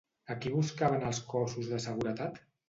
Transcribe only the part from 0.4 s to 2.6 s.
qui buscaven els cossos de seguretat?